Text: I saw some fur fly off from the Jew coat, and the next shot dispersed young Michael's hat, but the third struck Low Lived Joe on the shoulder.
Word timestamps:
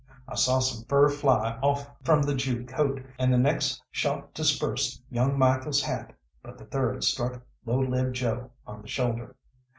I 0.27 0.33
saw 0.33 0.57
some 0.57 0.83
fur 0.85 1.09
fly 1.09 1.59
off 1.61 1.87
from 2.03 2.23
the 2.23 2.33
Jew 2.33 2.65
coat, 2.65 3.03
and 3.19 3.31
the 3.31 3.37
next 3.37 3.83
shot 3.91 4.33
dispersed 4.33 4.99
young 5.11 5.37
Michael's 5.37 5.83
hat, 5.83 6.17
but 6.41 6.57
the 6.57 6.65
third 6.65 7.03
struck 7.03 7.43
Low 7.67 7.81
Lived 7.81 8.15
Joe 8.15 8.49
on 8.65 8.81
the 8.81 8.87
shoulder. 8.87 9.35